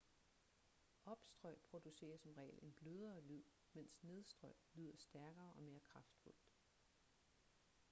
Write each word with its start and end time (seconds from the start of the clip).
opstrøg 1.05 1.61
producerer 1.69 2.17
som 2.17 2.31
regel 2.33 2.59
en 2.61 2.73
blødere 2.73 3.21
lyd 3.21 3.43
mens 3.71 4.03
nedstrøg 4.03 4.55
lyder 4.73 4.97
stærkere 4.97 5.53
og 5.55 5.63
mere 5.63 5.79
kraftfuldt 5.79 6.51